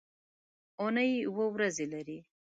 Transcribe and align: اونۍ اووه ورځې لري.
اونۍ 0.81 1.11
اووه 1.27 1.45
ورځې 1.55 1.85
لري. 1.93 2.19